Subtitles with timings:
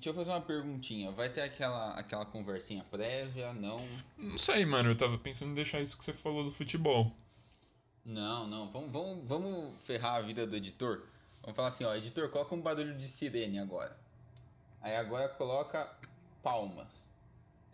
[0.00, 1.10] Deixa eu fazer uma perguntinha.
[1.10, 3.52] Vai ter aquela, aquela conversinha prévia?
[3.52, 3.86] Não?
[4.16, 4.88] Não sei, mano.
[4.88, 7.12] Eu tava pensando em deixar isso que você falou do futebol.
[8.02, 8.70] Não, não.
[8.70, 11.02] Vamos, vamos, vamos ferrar a vida do editor?
[11.42, 11.94] Vamos falar assim, ó.
[11.94, 13.94] Editor, coloca um barulho de sirene agora.
[14.80, 15.94] Aí agora coloca
[16.42, 17.06] palmas.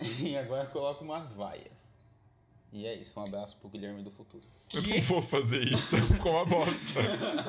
[0.21, 1.96] E agora coloca umas vaias.
[2.77, 3.19] E é isso.
[3.19, 4.45] Um abraço pro Guilherme do futuro.
[4.75, 5.97] Eu não vou fazer isso.
[6.13, 7.01] Ficou uma bosta.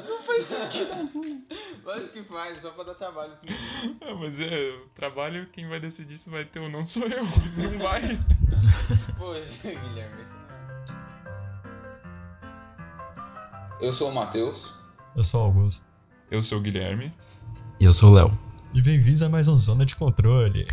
[0.07, 1.41] Não faz sentido algum.
[1.83, 3.33] Lógico que faz, só pra dar trabalho
[3.99, 7.25] Ah, mas é, o trabalho, quem vai decidir se vai ter ou não sou eu.
[7.57, 8.17] Não vai.
[9.17, 10.47] Poxa, Guilherme, isso não
[13.81, 13.85] é.
[13.85, 14.73] Eu sou o Matheus.
[15.13, 15.89] Eu sou o Augusto.
[16.31, 17.13] Eu sou o Guilherme.
[17.81, 18.39] E eu sou o Léo.
[18.73, 20.65] E bem-vindos a mais um Zona de Controle.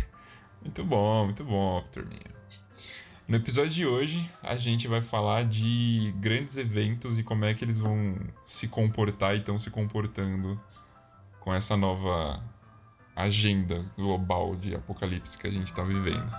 [0.61, 2.34] Muito bom, muito bom, turminha.
[3.27, 7.65] No episódio de hoje, a gente vai falar de grandes eventos e como é que
[7.65, 10.61] eles vão se comportar e estão se comportando
[11.39, 12.39] com essa nova
[13.15, 16.29] agenda global de apocalipse que a gente está vivendo.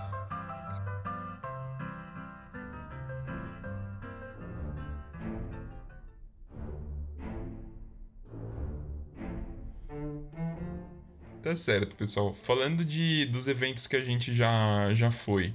[11.41, 12.33] Tá certo, pessoal.
[12.33, 15.53] Falando de dos eventos que a gente já, já foi.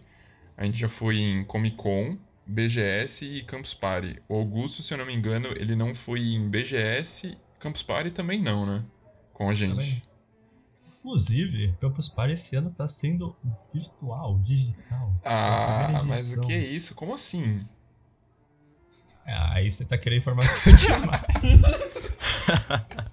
[0.57, 4.21] A gente já foi em Comic Con, BGS e Campus Party.
[4.29, 8.43] O Augusto, se eu não me engano, ele não foi em BGS, Campus Party também
[8.43, 8.85] não, né?
[9.33, 9.71] Com a gente.
[9.71, 10.03] Também.
[10.99, 13.35] Inclusive, Campus Party esse ano tá sendo
[13.73, 15.13] virtual, digital.
[15.25, 16.95] Ah, Primeira mas o que é isso?
[16.95, 17.61] Como assim?
[19.27, 21.23] Ah, aí você tá querendo informação demais.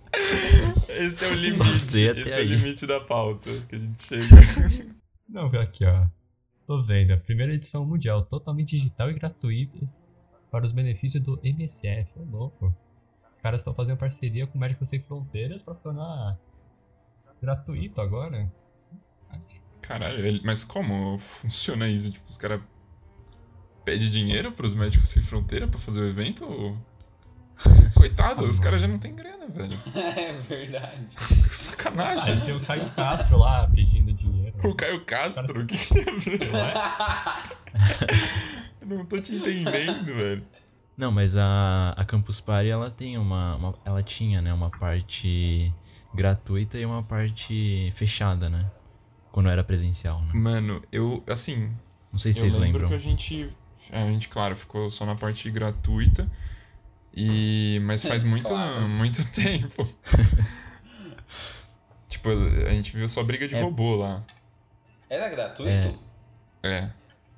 [0.90, 1.62] Esse é o limite.
[1.72, 4.96] Esse é o limite da pauta que a gente chega.
[5.28, 6.08] Não, aqui ó.
[6.70, 9.76] Tô vendo, a primeira edição mundial, totalmente digital e gratuita
[10.52, 12.20] para os benefícios do MSF.
[12.20, 12.72] Ô louco.
[13.28, 16.38] Os caras estão fazendo parceria com Médicos Sem Fronteiras pra tornar
[17.42, 18.54] gratuito agora.
[19.82, 22.12] Caralho, mas como funciona isso?
[22.12, 22.62] Tipo, os caras
[23.84, 26.46] pedem dinheiro pros médicos sem fronteira pra fazer o evento?
[26.46, 26.78] ou-
[27.96, 29.78] Coitado, os caras já não têm grana, velho.
[29.96, 31.08] É verdade.
[31.18, 32.30] Ah, Sacanagem.
[32.30, 34.56] eles têm o Caio Castro lá pedindo dinheiro.
[34.64, 36.40] O Caio Castro, o que tem a ver?
[38.82, 40.44] Eu não tô te entendendo, velho.
[40.98, 44.54] Não, mas a, a Campus Party, ela tem uma, uma- Ela tinha, né?
[44.54, 45.74] Uma parte
[46.14, 48.66] gratuita e uma parte fechada, né?
[49.32, 50.32] Quando era presencial, né?
[50.34, 51.72] Mano, eu, assim,
[52.12, 52.90] Não sei se eu vocês lembro lembram.
[52.90, 53.50] que a gente,
[53.92, 56.30] a gente, claro, ficou só na parte gratuita.
[57.22, 58.88] E mas faz muito Claro.
[58.88, 59.88] muito tempo.
[62.08, 63.62] tipo, a gente viu só briga de É.
[63.62, 64.24] robô lá.
[65.10, 66.00] Era gratuito?
[66.64, 66.70] É.
[66.72, 66.90] É.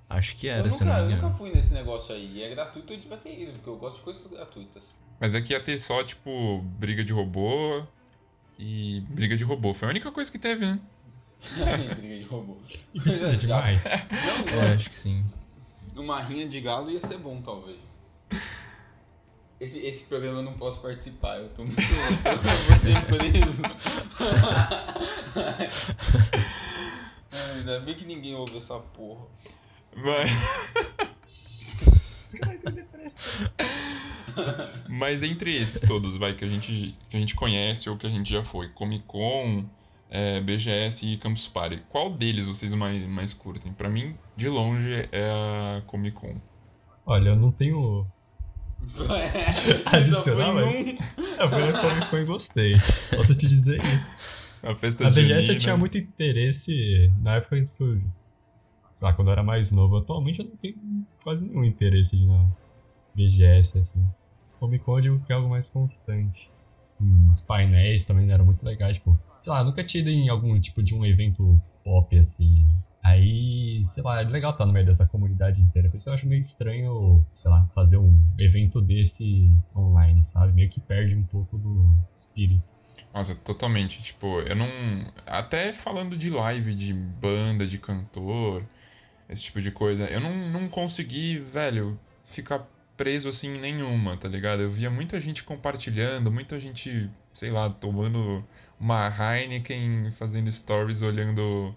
[0.09, 2.37] Acho que eu era, se nunca, não me eu nunca fui nesse negócio aí.
[2.37, 4.91] E é gratuito, eu devia ter ido, porque eu gosto de coisas gratuitas.
[5.19, 7.83] Mas aqui ia ter só, tipo, briga de robô
[8.59, 9.73] e briga de robô.
[9.73, 10.79] Foi a única coisa que teve, né?
[11.97, 12.57] Briga de robô.
[12.93, 13.61] E precisa de Já.
[13.61, 13.83] mais.
[14.53, 15.25] Não, É, acho que sim.
[15.95, 18.00] Uma rinha de galo ia ser bom, talvez.
[19.61, 23.61] Esse, esse programa eu não posso participar, eu tô muito louco, eu vou ser preso.
[27.31, 29.23] Ai, Ainda bem que ninguém ouve essa porra.
[29.95, 30.31] Mas,
[32.19, 33.51] Os caras têm depressão.
[34.89, 38.09] mas entre esses todos, vai, que a, gente, que a gente conhece ou que a
[38.09, 39.65] gente já foi, Comic Con,
[40.09, 43.71] é, BGS e Campus Party, qual deles vocês mais, mais curtem?
[43.71, 46.41] Pra mim, de longe, é a Comic Con.
[47.05, 48.07] Olha, eu não tenho
[50.53, 50.85] mas.
[50.85, 50.97] num.
[51.39, 52.75] Eu fui na Comic Con e gostei.
[53.15, 54.15] Posso te dizer isso.
[54.63, 58.01] A festa Na BGS eu tinha muito interesse na época que eu.
[58.93, 59.97] Sei lá, quando eu era mais novo.
[59.97, 60.75] Atualmente eu não tenho
[61.23, 62.45] quase nenhum interesse de ir na
[63.15, 64.07] BGS, assim.
[64.59, 66.49] Comic Con eu digo que é algo mais constante.
[67.01, 69.17] Hum, Os painéis também eram muito legais, tipo.
[69.37, 72.63] Sei lá, eu nunca tinha ido em algum tipo de um evento pop, assim.
[73.03, 75.89] Aí, sei lá, é legal estar no meio dessa comunidade inteira.
[75.89, 80.53] Por isso eu acho meio estranho, sei lá, fazer um evento desses online, sabe?
[80.53, 82.73] Meio que perde um pouco do espírito.
[83.13, 84.01] Nossa, totalmente.
[84.01, 84.67] Tipo, eu não.
[85.25, 88.63] Até falando de live, de banda, de cantor,
[89.29, 94.27] esse tipo de coisa, eu não, não consegui, velho, ficar preso assim em nenhuma, tá
[94.27, 94.61] ligado?
[94.61, 98.45] Eu via muita gente compartilhando, muita gente, sei lá, tomando
[98.79, 101.75] uma Heineken, fazendo stories, olhando.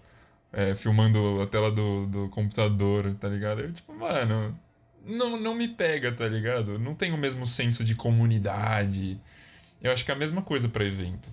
[0.55, 3.61] É, filmando a tela do, do computador, tá ligado?
[3.61, 4.57] Eu, tipo, mano.
[5.05, 6.79] Não, não me pega, tá ligado?
[6.79, 9.21] Não tem o mesmo senso de comunidade.
[9.79, 11.29] Eu acho que é a mesma coisa pra evento.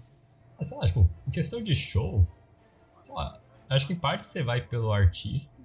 [0.61, 2.27] Sei lá, tipo, em questão de show,
[2.95, 3.41] sei lá,
[3.71, 5.63] acho que em parte você vai pelo artista,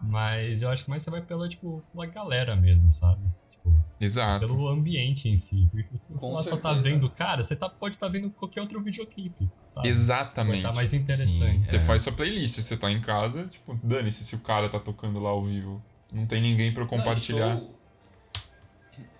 [0.00, 3.20] Mas eu acho que mais você vai pela, tipo, pela galera mesmo, sabe?
[3.48, 4.46] Tipo, Exato.
[4.46, 5.68] pelo ambiente em si.
[5.72, 8.30] Porque se você Com lá só tá vendo, cara, você tá, pode estar tá vendo
[8.30, 9.88] qualquer outro videoclipe, sabe?
[9.88, 10.56] Vai Exatamente.
[10.58, 11.68] estar mais interessante.
[11.68, 11.80] Você É.
[11.80, 15.30] faz sua playlist, você tá em casa, tipo, dane-se se o cara tá tocando lá
[15.30, 15.82] ao vivo.
[16.12, 17.56] Não tem ninguém pra eu compartilhar.
[17.56, 17.70] Não,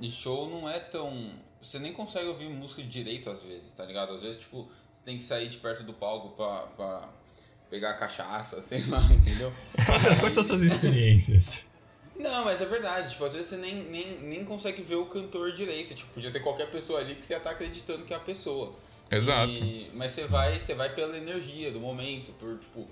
[0.01, 1.33] e, show, e show não é tão.
[1.61, 4.15] Você nem consegue ouvir música direito às vezes, tá ligado?
[4.15, 7.09] Às vezes, tipo, você tem que sair de perto do palco pra, pra
[7.71, 9.53] pegar cachaça, sei lá, entendeu?
[9.89, 11.77] Matheus, quais são suas experiências?
[12.17, 15.53] Não, mas é verdade, tipo, às vezes você nem, nem, nem consegue ver o cantor
[15.53, 15.95] direito.
[15.95, 18.75] Tipo, podia ser qualquer pessoa ali que você ia estar acreditando que é a pessoa.
[19.11, 19.53] Exato.
[19.53, 22.89] E- mas você vai, você vai pela energia do momento, por, tipo,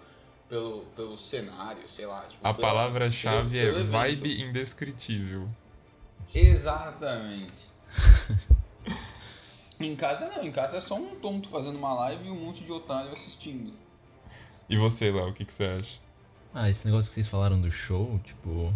[0.49, 2.20] pelo, pelo cenário, sei lá.
[2.20, 5.49] Tipo, A palavra-chave é vibe indescritível.
[6.32, 7.67] Exatamente.
[9.81, 12.64] em casa não, em casa é só um tonto fazendo uma live e um monte
[12.64, 13.72] de otário assistindo.
[14.69, 15.99] E você, Léo, o que, que você acha?
[16.55, 18.73] Ah, esse negócio que vocês falaram do show, tipo.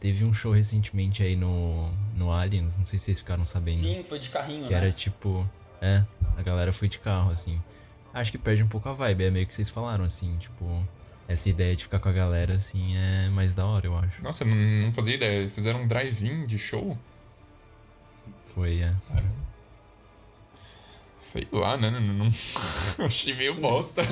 [0.00, 3.76] Teve um show recentemente aí no, no Aliens, não sei se vocês ficaram sabendo.
[3.78, 4.78] Sim, foi de carrinho, Que né?
[4.78, 5.48] era tipo.
[5.80, 6.04] É,
[6.36, 7.60] a galera foi de carro, assim.
[8.14, 10.86] Acho que perde um pouco a vibe, é meio que vocês falaram, assim, tipo.
[11.26, 14.22] Essa ideia de ficar com a galera, assim, é mais da hora, eu acho.
[14.22, 15.48] Nossa, não, não fazia ideia.
[15.50, 16.96] Fizeram um drive-in de show?
[18.46, 18.94] Foi, é.
[21.18, 21.90] Sei lá, né?
[21.90, 22.26] Não, não-
[23.06, 24.02] Achei meio bosta.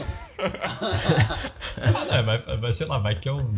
[0.41, 3.55] Ah, não, é, vai, vai, sei lá, vai que é um.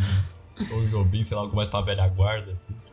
[0.72, 2.76] Ou um Jobim, sei lá, algo mais pra velha guarda, assim.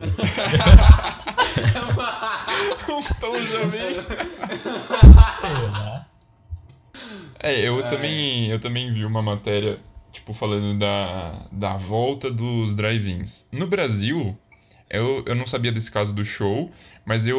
[2.88, 3.94] Um tom também.
[3.94, 6.06] sei lá.
[7.40, 9.78] É, eu também, eu também vi uma matéria,
[10.12, 13.44] tipo, falando da, da volta dos drive-ins.
[13.52, 14.36] No Brasil,
[14.88, 16.70] eu, eu não sabia desse caso do show,
[17.06, 17.38] mas eu,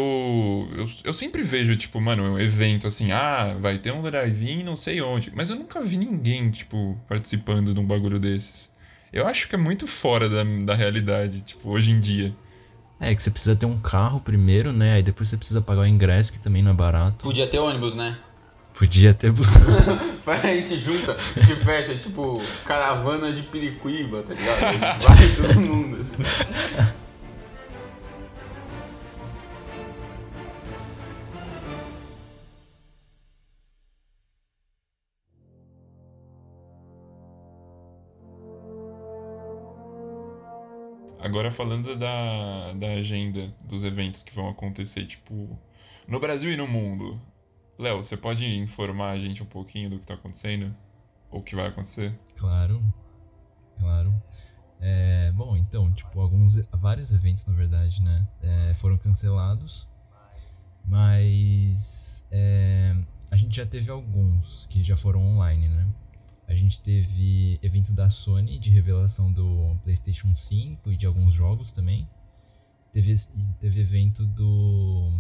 [0.77, 4.77] eu, eu sempre vejo, tipo, mano, um evento assim, ah, vai ter um drive-in não
[4.77, 5.29] sei onde.
[5.35, 8.71] Mas eu nunca vi ninguém, tipo, participando de um bagulho desses.
[9.11, 12.33] Eu acho que é muito fora da, da realidade, tipo, hoje em dia.
[12.97, 14.93] É, que você precisa ter um carro primeiro, né?
[14.93, 17.25] Aí depois você precisa pagar o ingresso, que também não é barato.
[17.25, 18.17] Podia ter ônibus, né?
[18.73, 19.99] Podia ter buscado.
[20.23, 25.03] Vai, a gente junta, a gente fecha, tipo, caravana de Piricuíba, tá ligado?
[25.03, 25.99] Vai todo mundo.
[25.99, 26.15] assim.
[41.27, 45.59] Agora falando da, da agenda dos eventos que vão acontecer, tipo,
[46.07, 47.21] no Brasil e no mundo.
[47.77, 50.74] Léo, você pode informar a gente um pouquinho do que tá acontecendo?
[51.29, 52.18] Ou o que vai acontecer?
[52.33, 52.81] Claro,
[53.77, 54.15] claro.
[54.79, 59.85] É, bom, então, tipo, alguns, vários eventos, na verdade, né, é, foram cancelados,
[60.85, 62.95] mas é,
[63.29, 65.88] a gente já teve alguns que já foram online, né?
[66.47, 71.71] A gente teve evento da Sony de revelação do PlayStation 5 e de alguns jogos
[71.71, 72.07] também.
[72.94, 73.15] Teve,
[73.59, 75.11] teve evento do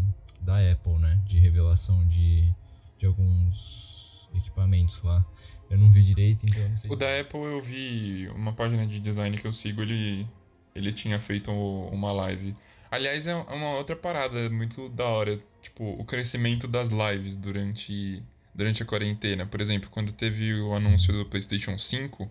[0.41, 2.49] da Apple, né, de revelação de,
[2.97, 5.25] de alguns equipamentos lá.
[5.69, 6.89] Eu não vi direito, então eu não sei.
[6.89, 10.25] O da Apple eu vi uma página de design que eu sigo, ele,
[10.73, 12.55] ele tinha feito uma live.
[12.89, 18.23] Aliás, é uma outra parada muito da hora, tipo, o crescimento das lives durante,
[18.57, 19.45] durante a quarentena.
[19.45, 22.29] Por exemplo, quando teve o anúncio do PlayStation 5,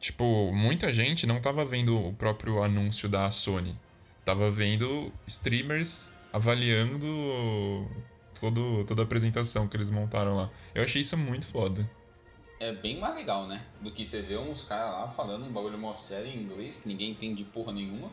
[0.00, 3.74] tipo, muita gente não tava vendo o próprio anúncio da Sony.
[4.24, 7.06] Tava vendo streamers avaliando
[8.40, 10.50] todo, toda a apresentação que eles montaram lá.
[10.74, 11.88] Eu achei isso muito foda.
[12.58, 13.60] É bem mais legal, né?
[13.82, 16.88] Do que você vê uns caras lá falando um bagulho mó sério em inglês, que
[16.88, 18.10] ninguém entende porra nenhuma.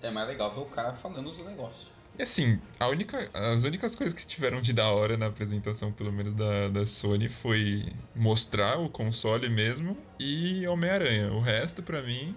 [0.00, 1.97] É mais legal ver o cara falando os negócios.
[2.18, 6.12] E assim, a única, as únicas coisas que tiveram de da hora na apresentação, pelo
[6.12, 11.32] menos da, da Sony, foi mostrar o console mesmo e Homem-Aranha.
[11.32, 12.36] O resto, pra mim, Nem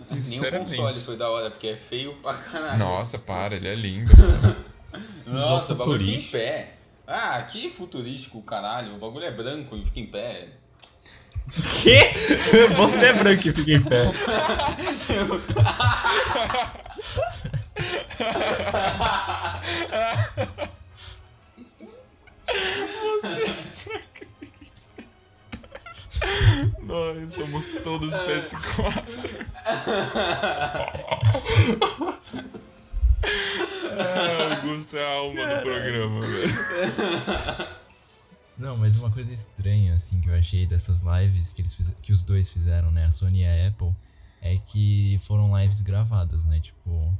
[0.00, 0.76] o sinceramente.
[0.76, 2.78] console foi da hora, porque é feio pra caralho.
[2.78, 4.10] Nossa, para, ele é lindo.
[5.26, 6.72] Nossa, o bagulho fica em pé.
[7.06, 8.94] Ah, que futurístico, caralho.
[8.94, 10.48] O bagulho é branco e fica em pé.
[11.82, 11.98] Quê?
[12.76, 14.10] Você é branco e fica em pé.
[26.82, 29.46] Nós somos todos PS4.
[33.98, 37.72] ah, Augusto é a alma do programa, velho.
[38.58, 42.12] Não, mas uma coisa estranha, assim, que eu achei dessas lives que, eles fiz- que
[42.12, 43.06] os dois fizeram, né?
[43.06, 43.92] A Sony e a Apple,
[44.40, 46.60] é que foram lives gravadas, né?
[46.60, 47.12] Tipo,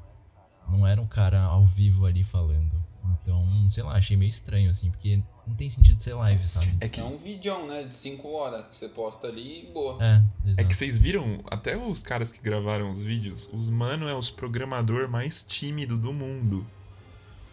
[0.72, 2.82] não era um cara ao vivo ali falando.
[3.20, 6.76] Então, sei lá, achei meio estranho, assim, porque não tem sentido ser live, sabe?
[6.80, 7.82] É que, É um vídeo, né?
[7.84, 10.02] De 5 horas que você posta ali e boa.
[10.02, 10.68] É, é exato.
[10.68, 15.08] que vocês viram, até os caras que gravaram os vídeos, os mano é os programador
[15.08, 16.66] mais tímido do mundo.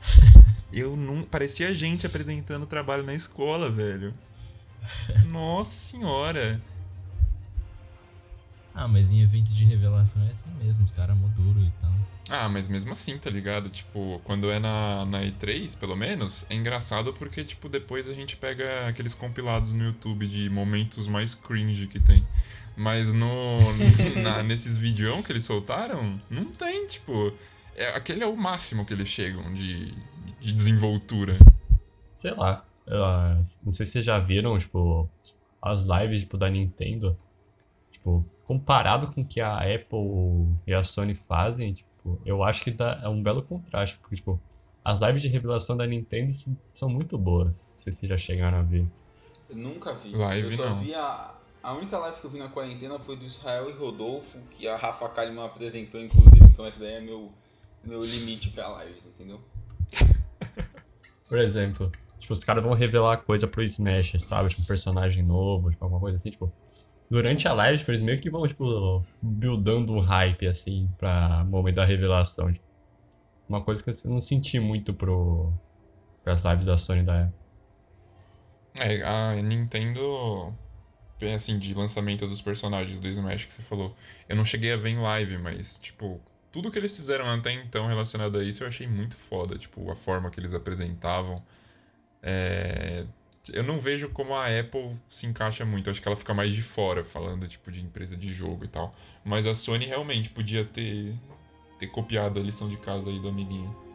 [0.72, 1.24] Eu não.
[1.24, 4.14] Parecia gente apresentando trabalho na escola, velho.
[5.30, 6.60] Nossa senhora.
[8.74, 11.92] Ah, mas em evento de revelação é assim mesmo, os caras mó duro e tal.
[12.30, 13.70] Ah, mas mesmo assim, tá ligado?
[13.70, 18.38] Tipo, quando é na, na E3, pelo menos, é engraçado porque, tipo, depois a gente
[18.38, 22.26] pega aqueles compilados no YouTube de momentos mais cringe que tem.
[22.78, 23.58] Mas no,
[24.24, 27.34] na- nesses videão que eles soltaram, não tem, tipo.
[27.76, 29.92] É, aquele é o máximo que eles chegam de,
[30.40, 31.36] de desenvoltura.
[32.14, 32.64] Sei lá.
[32.88, 35.10] ah, não sei se vocês já viram, tipo,
[35.62, 37.18] as lives tipo, da Nintendo.
[37.92, 42.72] Tipo, comparado com o que a Apple e a Sony fazem, tipo, eu acho que
[42.72, 44.00] dá, é um belo contraste.
[44.00, 44.42] Porque, tipo,
[44.84, 46.32] as lives de revelação da Nintendo
[46.74, 47.68] são, muito boas.
[47.70, 48.88] Não sei se vocês já chegaram a ver.
[49.48, 50.16] Eu nunca vi.
[50.16, 50.78] Live, eu só não.
[50.78, 51.36] vi a.
[51.62, 54.78] A única live que eu vi na quarentena foi do Israel e Rodolfo, que a
[54.78, 57.30] Rafa Kalimann apresentou, inclusive, então esse daí é meu,
[57.84, 59.42] meu limite pra lives, entendeu?
[61.28, 64.50] Por exemplo, tipo, os caras vão revelar coisa pro Smash, sabe?
[64.50, 66.52] Tipo, um personagem novo, tipo, alguma coisa assim, tipo.
[67.10, 71.76] Durante a live, tipo, eles meio que vão, tipo, buildando um hype, assim, pra momento
[71.76, 72.52] da revelação.
[72.54, 72.66] Tipo,
[73.48, 75.52] uma coisa que eu não senti muito pro,
[76.24, 77.40] pras lives da Sony da época.
[78.80, 80.54] É, a Nintendo.
[81.36, 83.94] Assim, de lançamento dos personagens do Smash que você falou.
[84.30, 87.88] Eu não cheguei a ver em live, mas, tipo, tudo que eles fizeram até então
[87.88, 89.58] relacionado a isso eu achei muito foda.
[89.58, 91.44] Tipo, a forma que eles apresentavam.
[92.24, 93.06] É,
[93.54, 95.90] Eu não vejo como a Apple se encaixa muito.
[95.90, 98.96] Acho que ela fica mais de fora, falando, tipo, de empresa de jogo e tal.
[99.24, 101.14] Mas a Sony realmente podia ter,
[101.78, 103.89] ter copiado a lição de casa aí do amiguinho.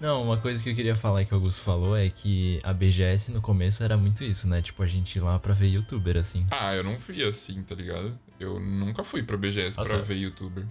[0.00, 3.32] Não, uma coisa que eu queria falar que o Augusto falou é que a BGS
[3.32, 4.62] no começo era muito isso, né?
[4.62, 6.46] Tipo, a gente ir lá pra ver youtuber, assim.
[6.50, 8.16] Ah, eu não fui assim, tá ligado?
[8.38, 10.02] Eu nunca fui pra BGS pra Nossa.
[10.02, 10.64] ver youtuber.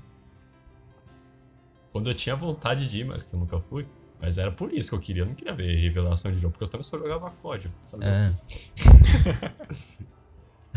[1.92, 3.86] Quando eu tinha vontade de ir, mas que eu nunca fui.
[4.22, 5.24] Mas era por isso que eu queria.
[5.24, 7.74] Eu não queria ver revelação de jogo, porque eu também só jogava código.
[8.02, 8.34] É,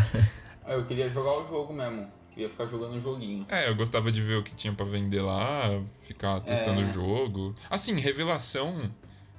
[0.64, 2.10] Ah, eu queria jogar o jogo mesmo.
[2.30, 3.44] Queria ficar jogando o joguinho.
[3.48, 6.84] É, eu gostava de ver o que tinha pra vender lá, ficar testando É.
[6.84, 7.56] o jogo.
[7.68, 8.90] Assim, revelação.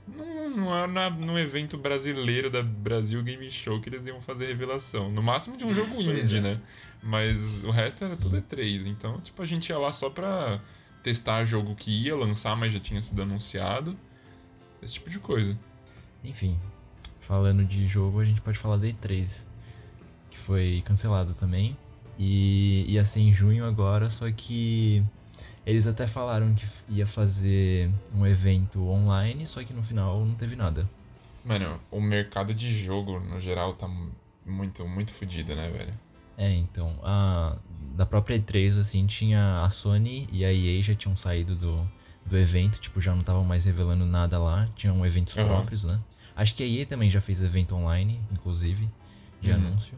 [0.07, 4.47] Não, não é na, no evento brasileiro da Brasil Game Show que eles iam fazer
[4.47, 5.09] revelação.
[5.09, 6.41] No máximo de um jogo indie, é.
[6.41, 6.61] né?
[7.01, 8.85] Mas o resto era tudo E3.
[8.87, 10.59] Então, tipo, a gente ia lá só pra
[11.01, 13.97] testar jogo que ia lançar, mas já tinha sido anunciado.
[14.81, 15.57] Esse tipo de coisa.
[16.23, 16.59] enfim.
[17.21, 19.45] Falando de jogo, a gente pode falar da E3,
[20.29, 21.77] que foi cancelado também.
[22.17, 25.03] E ia ser em junho agora, só que
[25.65, 30.55] eles até falaram que ia fazer um evento online, só que no final não teve
[30.55, 30.87] nada.
[31.43, 33.89] Mano, o mercado de jogo, no geral, tá
[34.45, 35.93] muito, muito fodido, né, velho?
[36.37, 37.57] É, então, a,
[37.95, 41.87] da própria E3, assim, tinha a Sony e a EA já tinham saído do,
[42.25, 45.47] do evento, tipo, já não estavam mais revelando nada lá, tinham eventos Aham.
[45.47, 45.99] próprios, né?
[46.35, 48.87] Acho que a EA também já fez evento online, inclusive,
[49.41, 49.57] de Uhum.
[49.57, 49.97] anúncio.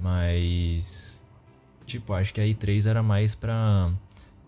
[0.00, 1.17] Mas,
[1.88, 3.90] tipo, acho que a E3 era mais pra...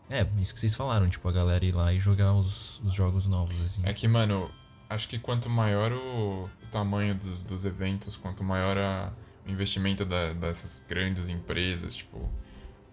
[0.09, 3.26] É, isso que vocês falaram, tipo, a galera ir lá e jogar os, os jogos
[3.26, 3.82] novos, assim.
[3.85, 4.50] É que, mano,
[4.88, 9.12] acho que quanto maior o, o tamanho dos, dos eventos, quanto maior a-
[9.47, 12.28] o investimento da- dessas grandes empresas, tipo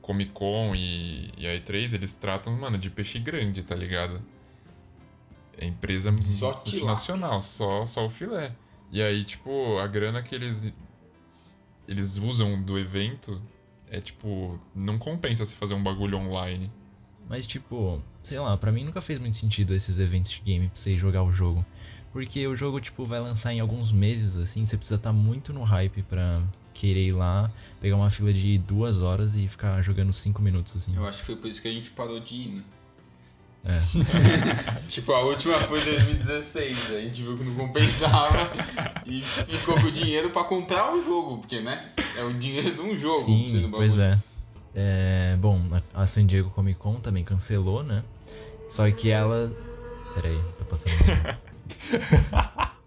[0.02, 4.22] Comic Con e, e a E3, eles tratam, mano, de peixe grande, tá ligado?
[5.58, 8.56] É empresa Só multinacional, só, só o filé.
[8.92, 10.72] E aí, tipo, a grana que eles,
[11.88, 13.42] eles usam do evento
[13.90, 16.72] é, tipo, não compensa se fazer um bagulho online.
[17.30, 20.76] Mas, tipo, sei lá, pra mim nunca fez muito sentido esses eventos de game pra
[20.80, 21.66] você jogar o jogo.
[22.12, 25.64] Porque o jogo, tipo, vai lançar em alguns meses, assim, você precisa estar muito no
[25.64, 26.42] hype pra
[26.74, 27.52] querer ir lá,
[27.82, 30.96] pegar uma fila de duas horas e ficar jogando cinco minutos, assim.
[30.96, 32.64] Eu acho que foi por isso que a gente parou de ir, né?
[33.70, 33.82] É.
[34.88, 38.50] tipo, a última foi em 2016, a gente viu que não compensava
[39.06, 41.86] e ficou com o dinheiro pra comprar o jogo, porque, né?
[42.18, 43.22] É o dinheiro de um jogo.
[43.22, 44.18] Sim, pois é.
[44.74, 45.62] É, Bom,
[45.94, 48.04] a San Diego Comic Con também cancelou, né?
[48.70, 49.52] Só que ela.
[50.16, 50.94] Pera aí, tá passando.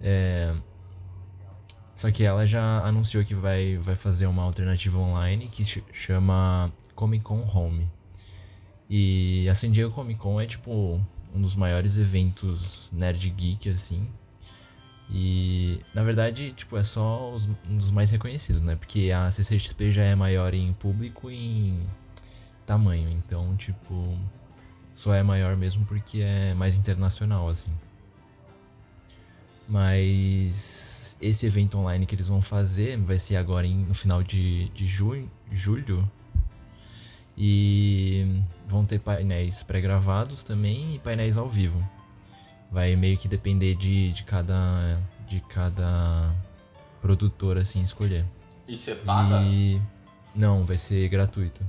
[0.00, 0.54] é...
[1.94, 6.70] Só que ela já anunciou que vai, vai fazer uma alternativa online que ch- chama
[6.94, 7.88] Comic Con Home.
[8.88, 11.00] E a San Diego Comic Con é tipo
[11.34, 14.08] um dos maiores eventos nerd geek, assim.
[15.10, 18.76] E na verdade, tipo, é só os, um dos mais reconhecidos, né?
[18.76, 21.86] Porque a CCXP já é maior em público e em
[22.64, 23.08] tamanho.
[23.10, 24.18] Então, tipo,
[24.94, 27.70] só é maior mesmo porque é mais internacional, assim.
[29.68, 34.68] Mas esse evento online que eles vão fazer vai ser agora em, no final de,
[34.70, 36.10] de junho, julho.
[37.36, 41.86] E vão ter painéis pré-gravados também e painéis ao vivo.
[42.70, 46.34] Vai meio que depender de, de cada de cada
[47.00, 48.24] produtor assim escolher.
[48.66, 49.42] E você paga?
[49.42, 49.80] E
[50.34, 51.62] não, vai ser gratuito.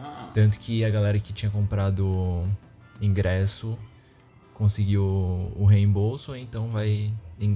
[0.00, 2.46] Ah, Tanto que a galera que tinha comprado
[3.00, 3.78] ingresso
[4.54, 5.04] conseguiu
[5.56, 7.12] o reembolso, então vai,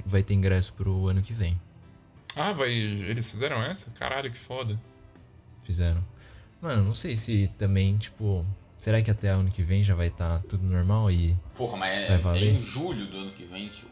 [0.07, 1.61] vai ter ingresso pro ano que vem.
[2.35, 2.73] Ah, vai.
[2.73, 3.91] Eles fizeram essa?
[3.91, 4.81] Caralho, que foda.
[5.63, 6.03] Fizeram.
[6.65, 8.43] Mano, não sei se também, tipo.
[8.75, 11.37] Será que até ano que vem já vai estar tudo normal e.
[11.55, 12.55] porra, mas é, Vai é valer?
[12.55, 13.87] em julho do ano que vem, tio.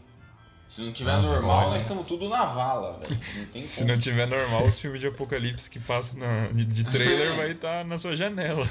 [0.70, 3.20] Se não tiver Ah, normal, nós estamos tudo na vala, velho.
[3.36, 7.36] Não tem Se não tiver normal, os filmes de apocalipse que passam na, de, trailer
[7.36, 8.66] vai estar na sua janela.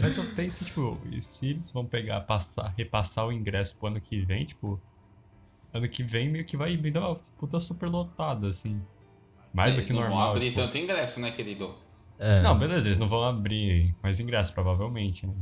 [0.00, 4.00] Mas eu penso, tipo, e se eles vão pegar, passar, repassar o ingresso pro ano
[4.00, 4.80] que vem, tipo,
[5.72, 8.82] ano que vem meio que vai me dar uma puta super lotada, assim.
[9.54, 10.18] Mais do Eles que não normal.
[10.18, 10.62] vão abrir tipo.
[10.62, 11.76] tanto ingresso, né, querido?
[12.18, 15.34] É, Não, beleza, eles não vão abrir mais ingresso, provavelmente, né?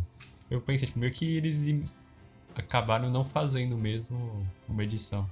[0.50, 1.82] Eu pensei, tipo, meio que eles
[2.54, 5.28] acabaram não fazendo mesmo uma edição.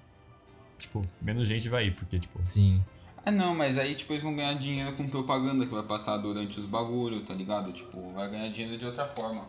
[0.79, 2.83] Tipo, menos gente vai ir, porque, tipo, sim.
[3.27, 6.59] Ah, não, mas aí, tipo, eles vão ganhar dinheiro com propaganda que vai passar durante
[6.61, 7.73] os bagulho, tá ligado?
[7.73, 9.45] Tipo, vai ganhar dinheiro de outra forma.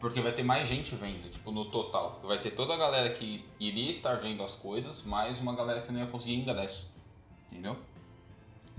[0.00, 2.20] Porque vai ter mais gente vendo, tipo, no total.
[2.24, 5.92] Vai ter toda a galera que iria estar vendo as coisas, mais uma galera que
[5.92, 6.88] não ia conseguir ingresso.
[7.50, 7.76] Entendeu?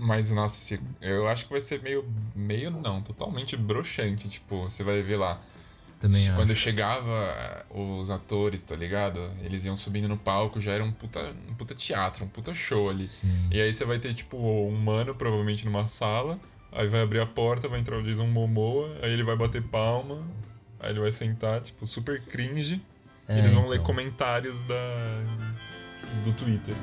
[0.02, 2.02] Mas, nossa, eu acho que vai ser meio.
[2.34, 4.30] meio não, totalmente broxante.
[4.30, 5.38] Tipo, você vai ver lá.
[6.00, 6.60] Também Quando acho.
[6.62, 9.20] chegava eh, os atores, tá ligado?
[9.42, 12.88] Eles iam subindo no palco, já era um puta, um puta teatro, um puta show
[12.88, 13.06] ali.
[13.06, 13.48] Sim.
[13.50, 16.40] E aí você vai ter, tipo, um mano, provavelmente numa sala.
[16.72, 20.22] Aí vai abrir a porta, vai entrar o Jason Momoa, aí ele vai bater palma,
[20.78, 22.80] aí ele vai sentar, tipo, super cringe.
[23.28, 23.84] É, eles vão ler então.
[23.84, 25.22] comentários da,
[26.24, 26.74] do Twitter.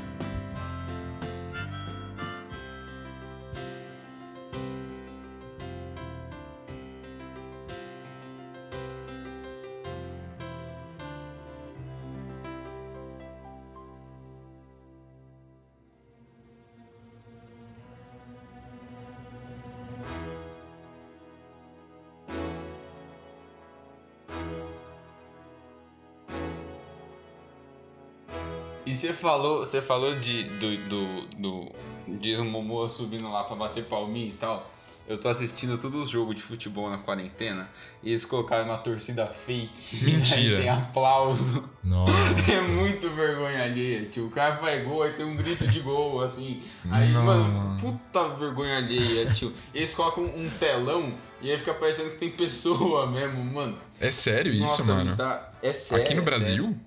[28.97, 31.71] Você falou, você falou de, do, do, do
[32.19, 34.71] Jason Momoa subindo lá pra bater palminha e tal.
[35.07, 37.69] Eu tô assistindo todos os jogos de futebol na quarentena
[38.03, 40.03] e eles colocaram uma torcida fake.
[40.03, 40.57] Mentira.
[40.57, 41.63] Tem aplauso.
[41.81, 42.13] Nossa.
[42.51, 44.27] É muito vergonha alheia, tio.
[44.27, 46.61] O cara faz gol, aí tem um grito de gol, assim.
[46.91, 49.53] Aí, Não, mano, puta vergonha alheia, tio.
[49.73, 53.77] Eles colocam um telão e aí fica parecendo que tem pessoa mesmo, mano.
[54.01, 55.15] É sério isso, Nossa, mano?
[55.15, 55.51] dá...
[55.63, 56.03] É sério.
[56.03, 56.63] Aqui no é Brasil?
[56.65, 56.79] sério.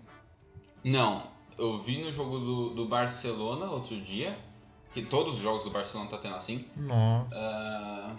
[0.84, 1.29] Não,
[1.60, 4.36] eu vi no jogo do, do Barcelona outro dia,
[4.94, 6.64] que todos os jogos do Barcelona tá tendo assim.
[6.76, 7.28] Nossa.
[7.34, 8.16] ah,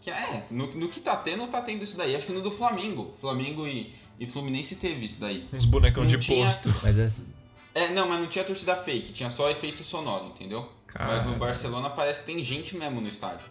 [0.00, 2.14] que é, no, no que tá tendo, tá tendo isso daí.
[2.14, 3.12] Acho que no do Flamengo.
[3.20, 5.46] Flamengo e, e Fluminense teve isso daí.
[5.52, 6.72] Uns bonecão não de tinha- posto.
[6.82, 7.26] Mas essa.
[7.74, 10.62] É, não, mas não tinha torcida fake, tinha só efeito sonoro, entendeu?
[10.98, 11.38] Mas no Cara.
[11.38, 13.44] Barcelona parece que tem gente mesmo no estádio.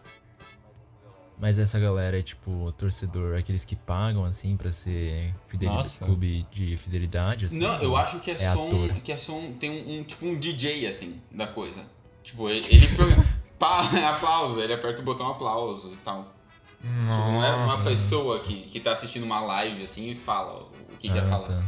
[1.38, 6.06] Mas essa galera é tipo torcedor, aqueles que pagam assim pra ser fideli- Nossa.
[6.06, 7.60] clube de fidelidade, assim.
[7.60, 8.68] Não, eu ou acho que é, é som.
[8.68, 8.94] ator?
[9.02, 9.52] Que é som.
[9.60, 11.86] Tem um, um- tipo um DJ assim da coisa.
[12.24, 12.66] Tipo, ele.
[12.72, 12.88] ele
[13.60, 13.82] pá,
[14.16, 16.34] aplauso, ele aperta o botão aplausos e tal.
[16.82, 16.88] Tipo,
[17.32, 17.90] não é uma Nossa.
[17.90, 20.62] pessoa que, que tá assistindo uma live assim e fala
[20.94, 21.48] o que quer Ah, falar.
[21.48, 21.64] tá.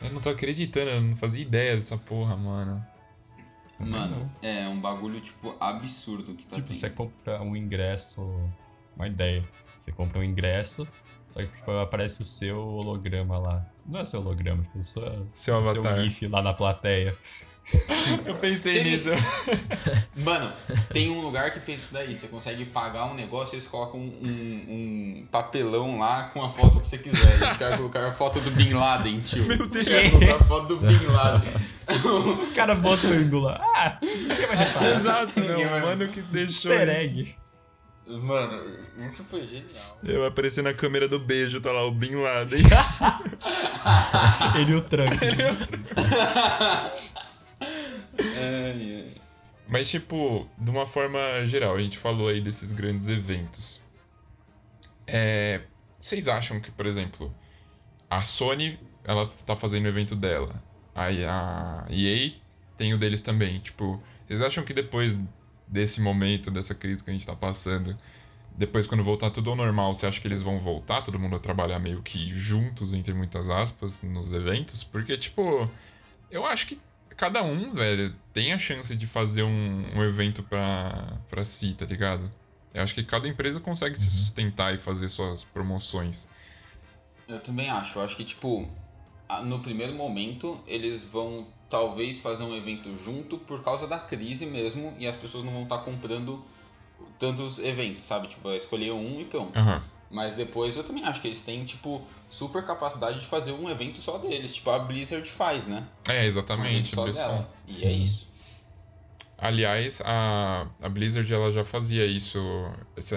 [0.00, 2.84] Eu não tô acreditando, eu não fazia ideia dessa porra, mano.
[3.78, 6.76] Mano, é um bagulho, tipo, absurdo que tá tipo, tendo.
[6.76, 8.22] você compra um ingresso.
[8.96, 9.48] Uma ideia.
[9.76, 10.88] Você compra um ingresso,
[11.28, 13.66] só que tipo, aparece o seu holograma lá.
[13.86, 15.98] Não é seu holograma, tipo, o seu, Seu o seu avatar.
[16.02, 17.16] GIF lá na plateia.
[18.24, 19.10] Eu pensei Teve- nisso.
[20.16, 20.52] Mano,
[20.92, 22.14] tem um lugar que fez isso daí.
[22.14, 26.48] Você consegue pagar um negócio e eles colocam um, um- um papelão lá com a
[26.48, 27.34] foto que você quiser.
[27.40, 29.44] Eles querem colocar a foto do Bin Laden, tio.
[29.44, 29.88] Meu Eles Deus.
[29.88, 31.50] querem colocar a foto do Bin Laden.
[32.48, 33.60] O cara bota o ângulo lá.
[33.74, 34.96] Ah, ninguém vai reparar.
[34.96, 35.64] Exato, não.
[35.68, 36.72] vai- Mano que deixou.
[36.72, 37.36] Easter egg.
[38.06, 38.66] Mano,
[39.06, 39.98] isso foi genial.
[40.02, 42.62] Eu apareci na câmera do beijo, tá lá o Bin Laden.
[44.58, 45.10] Ele e o Trump.
[48.38, 49.12] Ai, ai.
[49.70, 53.82] Mas, tipo, de uma forma geral, a gente falou aí desses grandes eventos.
[55.06, 55.62] É,
[55.98, 57.34] vocês acham que, por exemplo,
[58.08, 60.62] a Sony, ela tá fazendo o evento dela.
[60.94, 62.32] Aí a EA
[62.76, 63.58] tem o deles também.
[63.58, 65.18] Tipo, vocês acham que depois
[65.66, 67.96] desse momento, dessa crise que a gente tá passando,
[68.56, 71.38] depois quando voltar tudo ao normal, você acha que eles vão voltar, todo mundo a
[71.38, 74.82] trabalhar meio que juntos, entre muitas aspas, nos eventos?
[74.82, 75.70] Porque, tipo,
[76.30, 76.80] eu acho que
[77.18, 81.84] cada um, velho, tem a chance de fazer um, um evento pra, pra si, tá
[81.84, 82.30] ligado?
[82.72, 84.00] Eu acho que cada empresa consegue uhum.
[84.00, 86.28] se sustentar e fazer suas promoções.
[87.26, 87.98] Eu também acho.
[87.98, 88.70] Eu acho que, tipo,
[89.44, 94.94] no primeiro momento, eles vão talvez fazer um evento junto por causa da crise mesmo
[94.98, 96.42] e as pessoas não vão estar tá comprando
[97.18, 98.28] tantos eventos, sabe?
[98.28, 99.58] Tipo, vai escolher um e pronto.
[99.58, 99.80] Uhum.
[100.10, 104.00] Mas depois eu também acho que eles têm, tipo, super capacidade de fazer um evento
[104.00, 104.54] só deles.
[104.54, 105.84] Tipo, a Blizzard faz, né?
[106.08, 106.92] É, exatamente.
[106.92, 107.50] Um só dela.
[107.66, 107.86] E Sim.
[107.86, 108.28] é isso.
[109.36, 112.40] Aliás, a, a Blizzard ela já fazia isso,
[112.96, 113.14] esse,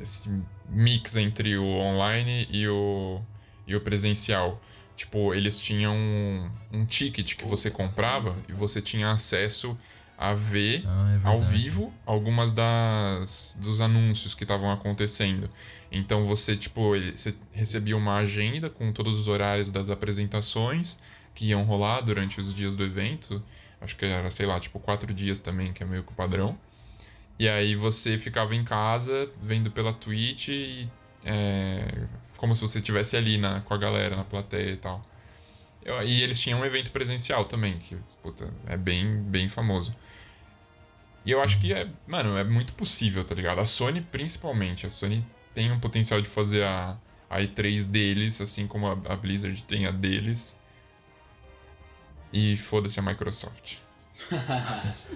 [0.00, 3.20] esse mix entre o online e o,
[3.66, 4.60] e o presencial.
[4.96, 9.76] Tipo, eles tinham um, um ticket que você comprava e você tinha acesso
[10.22, 15.50] a ver ah, é ao vivo algumas das dos anúncios que estavam acontecendo.
[15.90, 20.96] Então você tipo você recebia uma agenda com todos os horários das apresentações
[21.34, 23.42] que iam rolar durante os dias do evento.
[23.80, 26.56] Acho que era sei lá tipo quatro dias também que é meio que o padrão.
[27.36, 30.88] E aí você ficava em casa vendo pela Twitch e
[31.24, 31.84] é,
[32.36, 35.04] como se você estivesse ali na, com a galera na plateia e tal.
[36.04, 39.92] E eles tinham um evento presencial também, que puta, é bem, bem famoso.
[41.24, 43.60] E eu acho que é, mano, é muito possível, tá ligado?
[43.60, 44.86] A Sony, principalmente.
[44.86, 46.96] A Sony tem um potencial de fazer a,
[47.30, 50.56] a E3 deles, assim como a, a Blizzard tem a deles.
[52.32, 53.78] E foda-se a Microsoft.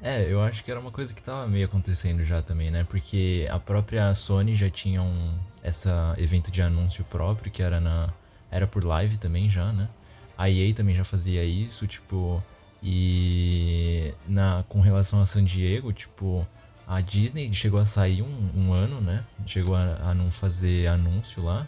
[0.00, 2.84] é, eu acho que era uma coisa que tava meio acontecendo já também, né?
[2.84, 8.12] Porque a própria Sony já tinha um essa evento de anúncio próprio, que era na
[8.50, 9.88] era por live também já, né?
[10.36, 12.42] A EA também já fazia isso, tipo,
[12.82, 16.46] e na, com relação a San Diego, tipo,
[16.86, 19.24] a Disney chegou a sair um, um ano, né?
[19.46, 21.66] Chegou a, a, não fazer anúncio lá.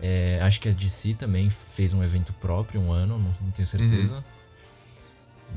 [0.00, 3.66] É, acho que a DC também fez um evento próprio um ano, não, não tenho
[3.66, 4.16] certeza.
[4.16, 4.22] Uhum.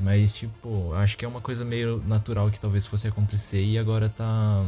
[0.00, 4.08] Mas, tipo, acho que é uma coisa meio natural que talvez fosse acontecer e agora
[4.08, 4.64] tá,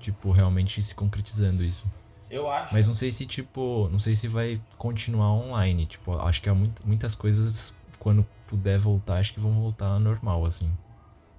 [0.00, 1.86] tipo, realmente se concretizando isso.
[2.30, 2.74] Eu acho.
[2.74, 5.86] Mas não sei se, tipo, não sei se vai continuar online.
[5.86, 10.44] Tipo, acho que há muito, muitas coisas quando puder voltar, acho que vão voltar normal,
[10.46, 10.70] assim.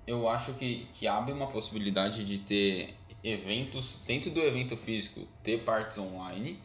[0.06, 5.60] Eu acho que, que abre uma possibilidade de ter eventos, dentro do evento físico, ter
[5.60, 6.60] partes online.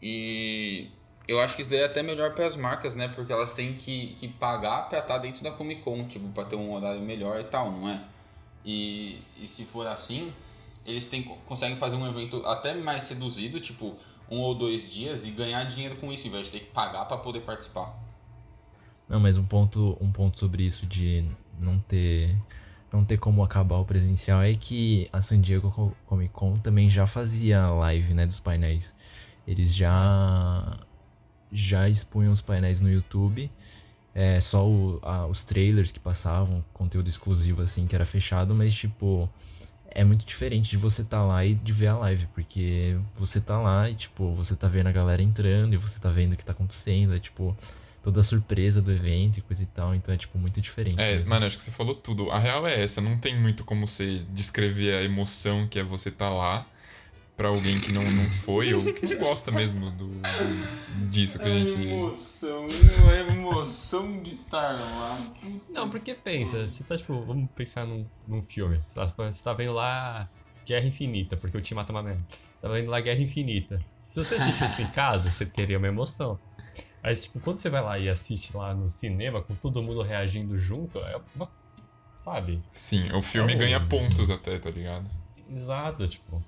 [0.00, 0.88] E
[1.26, 3.08] eu acho que isso daí é até melhor para as marcas, né?
[3.08, 6.56] Porque elas têm que, que pagar para estar dentro da Comic Con, tipo, para ter
[6.56, 8.02] um horário melhor e tal, não é?
[8.64, 10.32] E, e se for assim,
[10.86, 13.96] eles têm, conseguem fazer um evento até mais reduzido, tipo,
[14.30, 17.04] um ou dois dias, e ganhar dinheiro com isso, em vez de ter que pagar
[17.04, 17.94] para poder participar.
[19.08, 21.24] Não, mas um ponto, um ponto sobre isso de
[21.60, 22.36] não ter
[22.92, 27.06] não ter como acabar o presencial é que a San Diego Comic Con também já
[27.06, 28.94] fazia live, né, dos painéis.
[29.46, 30.78] Eles já
[31.50, 33.50] já expunham os painéis no YouTube.
[34.14, 38.74] É, só o, a, os trailers que passavam, conteúdo exclusivo assim, que era fechado, mas
[38.74, 39.28] tipo,
[39.90, 43.58] é muito diferente de você tá lá e de ver a live, porque você tá
[43.58, 46.44] lá e tipo, você tá vendo a galera entrando e você tá vendo o que
[46.44, 47.56] tá acontecendo, é tipo,
[48.02, 49.94] toda a surpresa do evento e coisa e tal.
[49.94, 51.00] Então é, tipo, muito diferente.
[51.00, 51.30] É, mesmo.
[51.30, 52.30] mano, acho que você falou tudo.
[52.30, 56.10] A real é essa, não tem muito como você descrever a emoção que é você
[56.10, 56.66] tá lá
[57.36, 61.44] para alguém que não, não foi ou que não gosta mesmo do, do disso que
[61.44, 61.76] a gente.
[61.76, 62.66] A emoção,
[63.08, 65.18] a emoção de estar lá.
[65.70, 68.80] Não, porque pensa, você tá tipo, vamos pensar num, num filme.
[68.86, 70.28] Você tá, você tá vendo lá
[70.66, 72.24] Guerra Infinita, porque o time mata uma merda.
[72.60, 73.82] Tá vendo lá Guerra Infinita.
[73.98, 76.38] Se você assistisse em casa, você teria uma emoção.
[77.02, 80.58] Mas, tipo, quando você vai lá e assiste lá no cinema, com todo mundo reagindo
[80.58, 81.50] junto, é uma.
[82.14, 82.60] Sabe?
[82.70, 85.10] Sim, o filme é ganha pontos até, tá ligado?
[85.50, 86.42] Exato, tipo.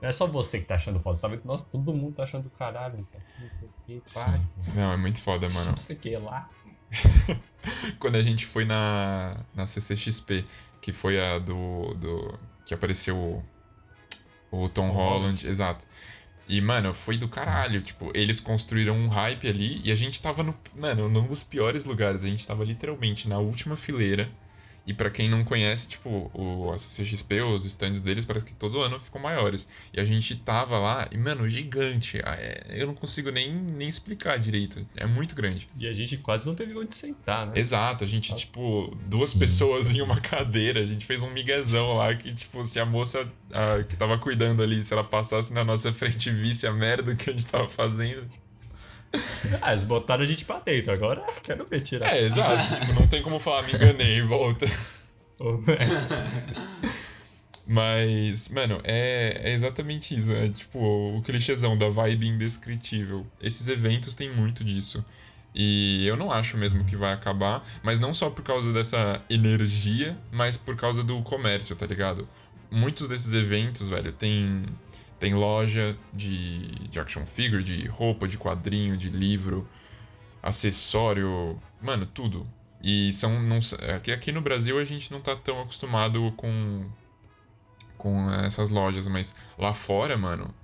[0.00, 1.44] Não é só você que tá achando foda, você tá vendo?
[1.44, 5.20] Nossa, todo mundo tá achando caralho isso aqui, isso aqui, pá, tipo, Não, é muito
[5.20, 5.74] foda, mano.
[5.74, 6.48] Isso aqui lá.
[7.98, 10.46] Quando a gente foi na, na CCXP,
[10.80, 11.94] que foi a do.
[11.94, 13.44] do que apareceu o,
[14.50, 15.86] o Tom, Tom Holland, Holland, exato.
[16.50, 17.80] E, mano, foi do caralho.
[17.80, 20.52] Tipo, eles construíram um hype ali e a gente tava no.
[20.74, 22.24] Mano, num dos piores lugares.
[22.24, 24.28] A gente tava literalmente na última fileira.
[24.86, 28.98] E para quem não conhece, tipo, o CCXP, os stands deles, parece que todo ano
[28.98, 29.68] ficam maiores.
[29.92, 32.20] E a gente tava lá, e, mano, gigante.
[32.24, 34.84] Ah, é, eu não consigo nem, nem explicar direito.
[34.96, 35.68] É muito grande.
[35.78, 37.52] E a gente quase não teve onde sentar, né?
[37.56, 38.44] Exato, a gente, Nossa.
[38.44, 39.38] tipo, duas Sim.
[39.38, 40.80] pessoas em uma cadeira.
[40.80, 44.62] A gente fez um miguezão lá que, tipo, se a moça a, que tava cuidando
[44.62, 47.68] ali, se ela passasse na nossa frente e visse a merda que a gente tava
[47.68, 48.28] fazendo.
[49.62, 52.14] Ah, eles botaram a gente pra dentro, agora quero ver tirar.
[52.14, 52.74] É, exato.
[52.80, 54.64] tipo, não tem como falar, me enganei e volta.
[57.66, 60.32] Mas, mano, é, é, exatamente isso.
[60.32, 60.78] É tipo
[61.16, 63.24] o clichêzão da vibe indescritível.
[63.40, 65.04] Esses eventos têm muito disso.
[65.54, 70.18] E eu não acho mesmo que vai acabar, mas não só por causa dessa energia,
[70.32, 72.28] mas por causa do comércio, tá ligado?
[72.70, 74.64] Muitos desses eventos, velho, tem
[75.20, 79.68] tem loja de, de action figure, de roupa, de quadrinho, de livro,
[80.42, 82.48] acessório, mano, tudo.
[82.82, 83.40] E são.
[83.40, 83.58] Não,
[83.94, 86.86] aqui, aqui no Brasil a gente não tá tão acostumado com,
[87.98, 90.54] com essas lojas, mas lá fora, mano,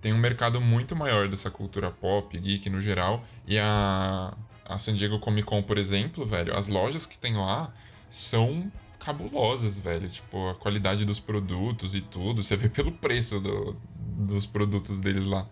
[0.00, 3.22] tem um mercado muito maior dessa cultura pop, geek no geral.
[3.46, 4.34] E a,
[4.64, 7.70] a San Diego Comic Con, por exemplo, velho, as lojas que tem lá
[8.08, 10.08] são cabulosas, velho.
[10.08, 12.44] Tipo, a qualidade dos produtos e tudo.
[12.44, 15.48] Você vê pelo preço do, dos produtos deles lá.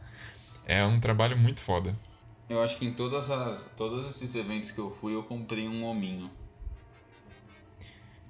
[0.64, 1.98] É um trabalho muito foda.
[2.48, 5.84] Eu acho que em todas as, todos esses eventos que eu fui, eu comprei um
[5.84, 6.30] hominho.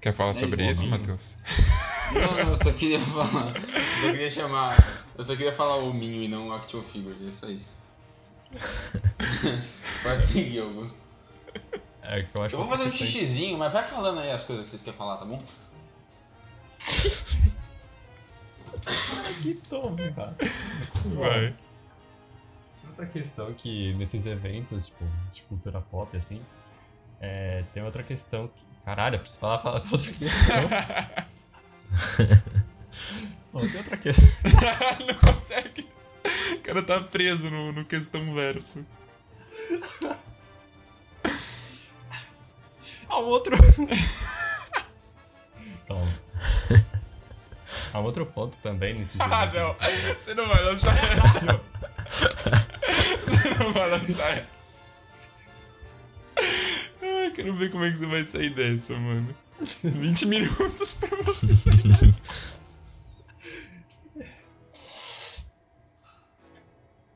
[0.01, 1.39] Quer falar é sobre isso, isso Matheus?
[2.15, 3.57] Não, não, eu só queria falar.
[3.57, 5.05] Eu só queria chamar.
[5.17, 7.79] Eu só queria falar hominho e não action figure, é só isso.
[10.03, 11.09] Pode seguir, Augusto.
[12.11, 14.81] É, eu, eu vou fazer um xixizinho, mas vai falando aí as coisas que vocês
[14.81, 15.39] querem falar, tá bom?
[19.43, 20.35] que tom, cara.
[21.05, 21.55] Vai.
[22.89, 26.43] Outra questão que nesses eventos, tipo, de cultura pop, assim,
[27.21, 28.65] é, tem outra questão que.
[28.83, 30.57] Caralho, eu preciso falar, falar outra questão.
[33.53, 34.27] Bom, tem outra questão.
[35.07, 35.87] não consegue.
[36.55, 38.83] O cara tá preso no, no questão verso.
[43.09, 43.57] Há um outro.
[45.87, 46.21] Calma.
[47.93, 49.75] Há outro ponto também nesse Ah, não.
[50.15, 51.61] Você não vai lançar essa.
[53.25, 54.83] você não vai lançar essa.
[57.03, 59.35] Ah, quero ver como é que você vai sair dessa, mano.
[59.83, 62.15] 20 minutos pra você sair dessa.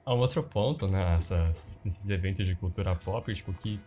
[0.05, 3.81] Há um outro ponto, né, nessas, nesses eventos de cultura pop, tipo, que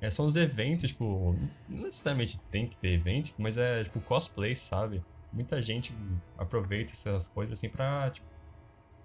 [0.00, 1.36] é, são os eventos, tipo,
[1.68, 5.02] não necessariamente tem que ter evento, mas é, tipo, cosplay, sabe?
[5.32, 5.92] Muita gente
[6.36, 8.26] aproveita essas coisas, assim, pra, tipo,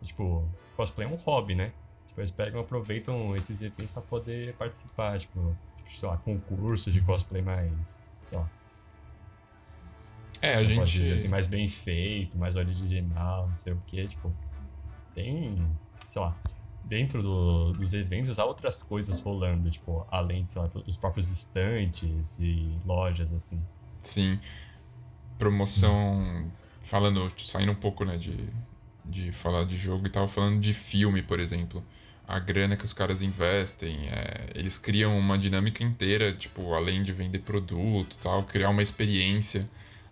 [0.03, 1.73] tipo cosplay é um hobby, né?
[2.05, 7.41] Tipo, eles pegam aproveitam esses eventos pra poder participar, tipo, sei lá, concursos de cosplay
[7.41, 8.49] mais, sei lá.
[10.41, 10.85] É, a gente...
[10.85, 14.31] dizer assim, mais bem feito, mais original, não sei o que, tipo,
[15.15, 15.67] tem,
[16.05, 16.37] sei lá,
[16.83, 22.77] dentro do, dos eventos há outras coisas rolando, tipo, além lá, dos próprios estantes e
[22.85, 23.63] lojas, assim.
[23.99, 24.39] Sim.
[25.37, 26.23] Promoção.
[26.25, 26.51] Sim.
[26.81, 28.35] Falando, saindo um pouco, né, de,
[29.05, 31.83] de falar de jogo e tava falando de filme, por exemplo.
[32.27, 37.11] A grana que os caras investem, é, eles criam uma dinâmica inteira, tipo, além de
[37.11, 39.65] vender produto tal, criar uma experiência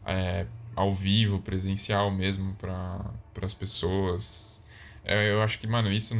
[0.06, 4.62] é, ao vivo, presencial mesmo, para as pessoas
[5.04, 6.16] eu acho que, mano, isso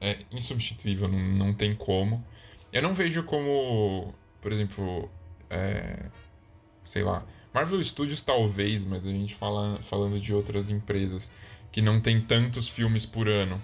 [0.00, 2.24] é insubstituível, não, não tem como.
[2.72, 5.10] Eu não vejo como, por exemplo,
[5.48, 6.10] é,
[6.84, 11.32] sei lá, Marvel Studios talvez, mas a gente fala, falando de outras empresas
[11.72, 13.62] que não tem tantos filmes por ano.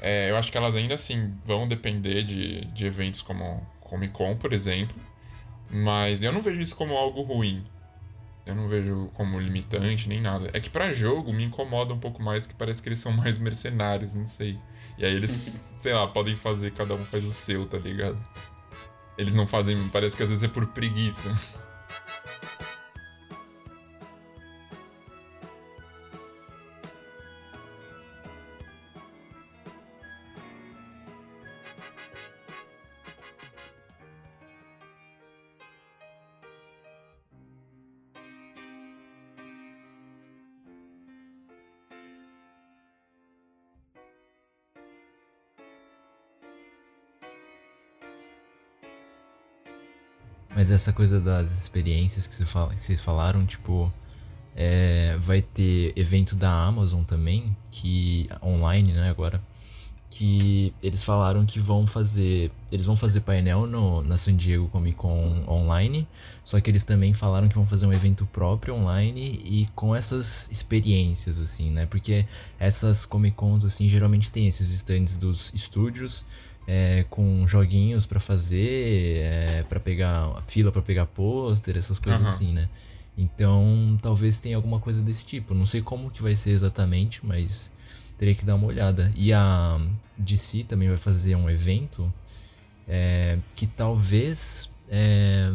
[0.00, 4.36] É, eu acho que elas ainda assim vão depender de, de eventos como Comic Con,
[4.36, 4.96] por exemplo.
[5.70, 7.64] Mas eu não vejo isso como algo ruim.
[8.48, 10.48] Eu não vejo como limitante nem nada.
[10.54, 13.36] É que para jogo me incomoda um pouco mais que parece que eles são mais
[13.36, 14.58] mercenários, não sei.
[14.96, 18.18] E aí eles, sei lá, podem fazer, cada um faz o seu, tá ligado?
[19.18, 21.30] Eles não fazem, parece que às vezes é por preguiça.
[50.68, 53.90] Mas essa coisa das experiências que, fala, que vocês falaram, tipo,
[54.54, 59.42] é, vai ter evento da Amazon também, que online, né, agora,
[60.10, 62.50] que eles falaram que vão fazer.
[62.72, 66.06] Eles vão fazer painel no, na San Diego Comic Con online.
[66.44, 70.48] Só que eles também falaram que vão fazer um evento próprio online e com essas
[70.50, 71.84] experiências, assim, né?
[71.84, 72.26] Porque
[72.58, 76.24] essas Comic Cons, assim, geralmente tem esses stands dos estúdios
[76.66, 82.30] é, com joguinhos para fazer, é, para pegar fila para pegar pôster, essas coisas Aham.
[82.30, 82.68] assim, né?
[83.16, 85.52] Então, talvez tenha alguma coisa desse tipo.
[85.52, 87.70] Não sei como que vai ser exatamente, mas
[88.18, 89.12] teria que dar uma olhada.
[89.16, 89.80] E a
[90.18, 92.12] DC também vai fazer um evento
[92.86, 95.52] é, que talvez é,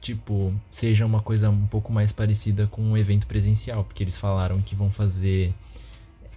[0.00, 4.60] tipo seja uma coisa um pouco mais parecida com um evento presencial, porque eles falaram
[4.60, 5.54] que vão fazer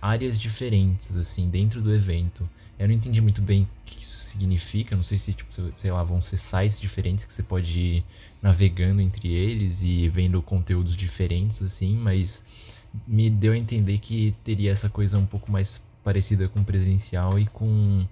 [0.02, 2.48] áreas diferentes assim dentro do evento.
[2.78, 6.04] Eu não entendi muito bem o que isso significa, não sei se tipo, sei lá,
[6.04, 8.04] vão ser sites diferentes que você pode ir
[8.42, 12.44] navegando entre eles e vendo conteúdos diferentes assim, mas
[13.08, 17.46] me deu a entender que teria essa coisa um pouco mais parecida com presencial e
[17.46, 18.06] com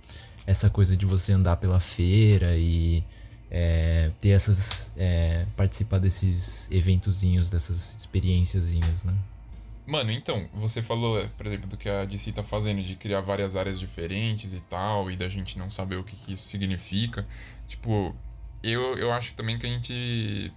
[0.46, 3.04] essa coisa de você andar pela feira e
[3.52, 4.92] é, ter essas.
[4.96, 9.14] É, participar desses eventozinhos, dessas experienciazinhas, né?
[9.86, 13.56] Mano, então, você falou, por exemplo, do que a DC tá fazendo, de criar várias
[13.56, 17.28] áreas diferentes e tal, e da gente não saber o que, que isso significa.
[17.68, 18.16] Tipo,
[18.62, 20.54] eu, eu acho também que a gente.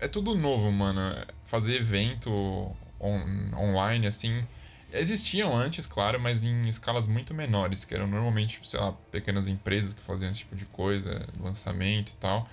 [0.00, 1.00] É tudo novo, mano.
[1.44, 4.46] Fazer evento on- online, assim.
[4.92, 9.94] Existiam antes, claro, mas em escalas muito menores, que eram normalmente, sei lá, pequenas empresas
[9.94, 12.48] que faziam esse tipo de coisa, lançamento e tal.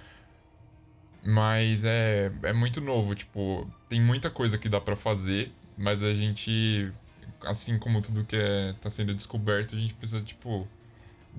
[1.24, 6.14] Mas é, é muito novo, tipo, tem muita coisa que dá pra fazer, mas a
[6.14, 6.92] gente,
[7.46, 10.66] assim como tudo que é, tá sendo descoberto, a gente precisa, tipo,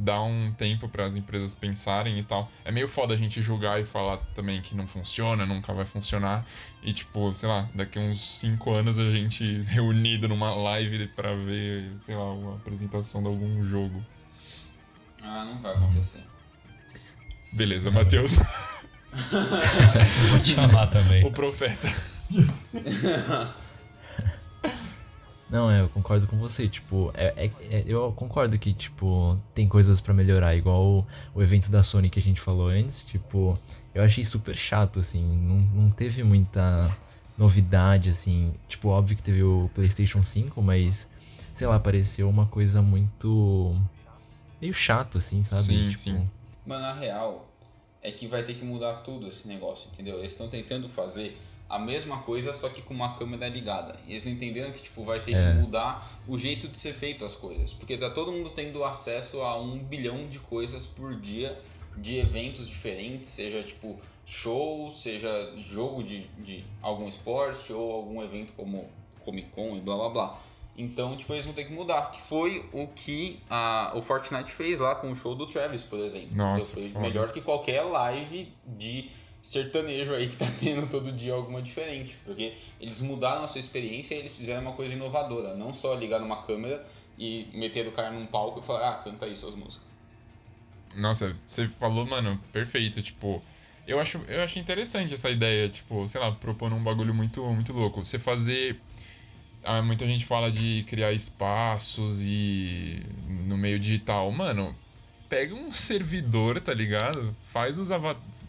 [0.02, 2.50] dar um tempo para as empresas pensarem e tal.
[2.64, 6.44] É meio foda a gente julgar e falar também que não funciona, nunca vai funcionar.
[6.82, 11.92] E, tipo, sei lá, daqui uns 5 anos a gente reunido numa live pra ver,
[12.02, 14.04] sei lá, uma apresentação de algum jogo.
[15.22, 16.24] Ah, não vai acontecer.
[17.54, 18.38] Beleza, Matheus,
[20.30, 21.24] Vou te chamar também.
[21.26, 21.88] o profeta.
[25.50, 29.66] Não, é, eu concordo com você, tipo, é, é- é- eu concordo que, tipo, tem
[29.66, 33.58] coisas pra melhorar, igual o, o evento da Sony que a gente falou antes, tipo,
[33.92, 36.96] eu achei super chato, assim, não, não teve muita
[37.36, 41.08] novidade, assim, tipo, óbvio que teve o PlayStation 5, mas,
[41.52, 43.74] sei lá, pareceu uma coisa muito,
[44.60, 45.62] meio chato, assim, sabe?
[45.64, 46.30] Sim, tipo, sim.
[46.64, 47.50] Mano, a real
[48.02, 50.18] é que vai ter que mudar tudo esse negócio, entendeu?
[50.18, 51.36] Eles estão tentando fazer
[51.70, 53.96] a mesma coisa, só que com uma câmera ligada.
[54.08, 55.52] Eles entenderam que, tipo, vai ter É.
[55.52, 57.72] que mudar o jeito de ser feito as coisas.
[57.72, 61.56] Porque tá todo mundo tendo acesso a um bilhão de coisas por dia,
[61.96, 68.52] de eventos diferentes, seja, tipo, show, seja jogo de, de algum esporte ou algum evento
[68.54, 68.88] como
[69.24, 70.40] Comic Con e blá blá blá.
[70.78, 72.10] Então, tipo, eles vão ter que mudar.
[72.10, 75.98] Que foi o que a, o Fortnite fez lá com o show do Travis, por
[75.98, 76.34] exemplo.
[76.34, 76.82] Nossa, Entendeu?
[76.82, 77.06] Foi foda.
[77.08, 79.10] melhor que qualquer live de
[79.42, 82.18] sertanejo aí que tá tendo todo dia alguma diferente.
[82.24, 85.54] Porque eles mudaram a sua experiência e eles fizeram uma coisa inovadora.
[85.54, 86.86] Não só ligar numa câmera
[87.18, 89.88] e meter o cara num palco e falar, ah, canta aí suas músicas.
[90.96, 93.40] Nossa, você falou, mano, perfeito, tipo,
[93.86, 97.72] eu acho, eu acho interessante essa ideia, tipo, sei lá, propor um bagulho muito, muito
[97.72, 98.04] louco.
[98.04, 98.80] Você fazer.
[99.62, 103.02] Ah, muita gente fala de criar espaços e
[103.46, 104.30] no meio digital.
[104.30, 104.74] Mano,
[105.28, 107.34] pega um servidor, tá ligado?
[107.44, 108.39] Faz os avatares.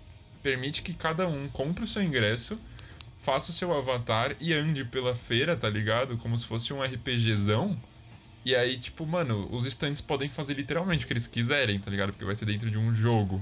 [0.41, 2.59] Permite que cada um compre o seu ingresso,
[3.19, 6.17] faça o seu avatar e ande pela feira, tá ligado?
[6.17, 7.79] Como se fosse um RPGzão.
[8.43, 12.11] E aí, tipo, mano, os stands podem fazer literalmente o que eles quiserem, tá ligado?
[12.11, 13.41] Porque vai ser dentro de um jogo.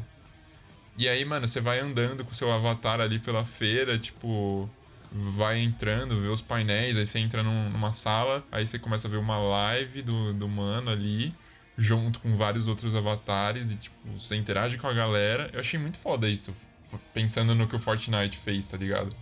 [0.97, 4.69] E aí, mano, você vai andando com o seu avatar ali pela feira, tipo,
[5.09, 9.11] vai entrando, vê os painéis, aí você entra num- numa sala, aí você começa a
[9.11, 11.33] ver uma live do, do mano ali,
[11.79, 15.49] junto com vários outros avatares, e, tipo, você interage com a galera.
[15.53, 16.53] Eu achei muito foda isso,
[17.13, 19.15] pensando no que o Fortnite fez, tá ligado?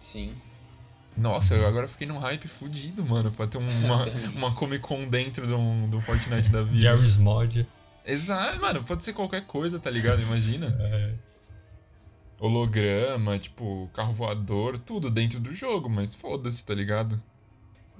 [0.00, 0.34] Sim.
[1.16, 5.46] Nossa, eu agora fiquei num hype fudido, mano, pra ter uma, uma Comic Con dentro
[5.46, 6.82] do, do Fortnite da vida.
[6.82, 7.66] Garry's Mod.
[8.04, 10.20] Exato, mano, pode ser qualquer coisa, tá ligado?
[10.22, 10.66] Imagina.
[10.78, 11.14] É,
[12.38, 17.18] Holograma, tipo, carro voador, tudo dentro do jogo, mas foda-se, tá ligado?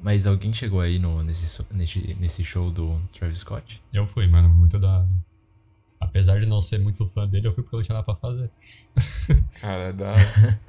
[0.02, 3.82] Mas alguém chegou aí no, nesse, nesse, nesse show do Travis Scott?
[3.92, 5.09] eu fui, mano, muito da hora.
[5.98, 8.50] Apesar de não ser muito fã dele, eu fui porque eu tinha nada pra fazer.
[9.61, 10.14] Cara, dá.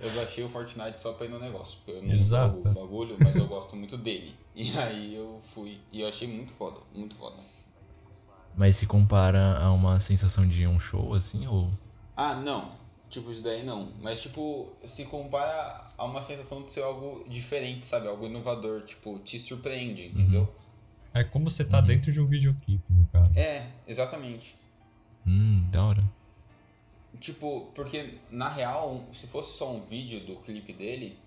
[0.00, 2.68] Eu baixei o Fortnite só pra ir no negócio, porque eu não Exato.
[2.68, 4.32] o bagulho, mas eu gosto muito dele.
[4.54, 5.80] E aí eu fui.
[5.90, 7.36] E eu achei muito foda, muito foda.
[8.56, 11.68] Mas se compara a uma sensação de um show, assim, ou...
[12.16, 12.77] Ah, não.
[13.08, 13.92] Tipo, isso daí não.
[14.00, 18.06] Mas, tipo, se compara a uma sensação de ser algo diferente, sabe?
[18.06, 18.82] Algo inovador.
[18.82, 20.52] Tipo, te surpreende, entendeu?
[21.14, 23.30] É como você tá dentro de um videoclipe, no caso.
[23.36, 24.54] É, exatamente.
[25.26, 26.04] Hum, da hora.
[27.18, 31.18] Tipo, porque na real, se fosse só um vídeo do clipe dele,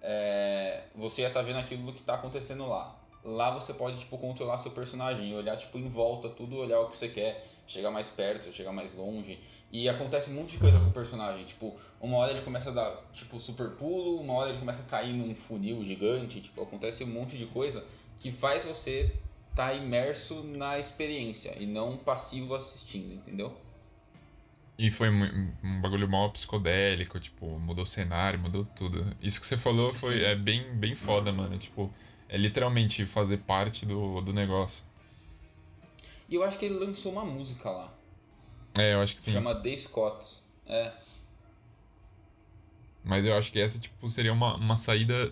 [0.00, 2.96] é, você ia estar vendo aquilo que tá acontecendo lá.
[3.24, 6.88] Lá você pode, tipo, controlar seu personagem e olhar, tipo, em volta, tudo, olhar o
[6.88, 9.38] que você quer, chegar mais perto, chegar mais longe.
[9.70, 11.44] E acontece um monte de coisa com o personagem.
[11.44, 14.86] Tipo, uma hora ele começa a dar, tipo, super pulo, uma hora ele começa a
[14.86, 16.40] cair num funil gigante.
[16.40, 17.84] Tipo, acontece um monte de coisa
[18.20, 19.12] que faz você
[19.50, 23.56] estar tá imerso na experiência e não passivo assistindo, entendeu?
[24.78, 29.14] E foi um, bagulho mal psicodélico, tipo, mudou o cenário, mudou tudo.
[29.20, 31.56] Isso que você falou foi é bem, bem foda, mano.
[31.56, 31.92] Tipo,
[32.32, 34.82] é literalmente fazer parte do, do negócio.
[36.30, 37.92] E eu acho que ele lançou uma música lá.
[38.78, 39.32] É, eu acho que sim.
[39.32, 40.50] Chama The Scots.
[40.66, 40.92] É.
[43.04, 45.30] Mas eu acho que essa, tipo, seria uma, uma saída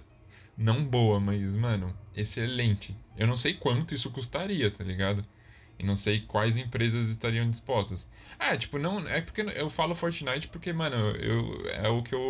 [0.55, 2.95] não boa, mas, mano, excelente.
[3.17, 5.25] Eu não sei quanto isso custaria, tá ligado?
[5.81, 8.07] E não sei quais empresas estariam dispostas.
[8.39, 9.01] Ah, tipo, não.
[9.09, 12.21] É porque eu falo Fortnite porque, mano, eu, é o que, eu,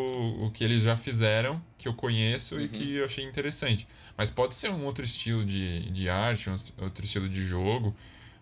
[0.40, 2.61] o que eles já fizeram, que eu conheço uhum.
[2.61, 3.88] e que eu achei interessante.
[4.16, 7.92] Mas pode ser um outro estilo de, de arte, um outro estilo de jogo.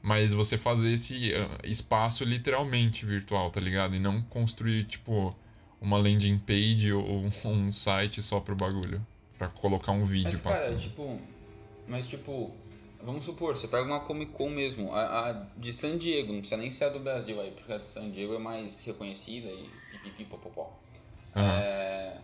[0.02, 3.96] Mas você fazer esse ah, espaço literalmente virtual, tá ligado?
[3.96, 5.34] E não construir, tipo,
[5.80, 9.04] uma landing page ou um site só pro bagulho.
[9.38, 10.78] Pra colocar um vídeo mas, cara, passando.
[10.78, 11.18] tipo.
[11.86, 12.54] Mas, tipo,
[13.02, 16.60] Vamos supor, você pega uma Comic Con mesmo, a, a, de San Diego, não precisa
[16.60, 19.70] nem ser a do Brasil aí, porque a de San Diego é mais reconhecida e
[19.92, 20.76] pipipi popopó.
[21.36, 21.42] Uhum.
[21.42, 22.18] É,